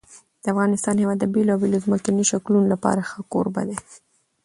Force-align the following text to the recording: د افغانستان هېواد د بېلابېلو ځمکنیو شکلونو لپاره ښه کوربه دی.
د 0.43 0.45
افغانستان 0.53 0.95
هېواد 1.01 1.17
د 1.21 1.25
بېلابېلو 1.33 1.83
ځمکنیو 1.85 2.29
شکلونو 2.31 2.67
لپاره 2.73 3.01
ښه 3.09 3.19
کوربه 3.31 3.61
دی. 3.69 3.77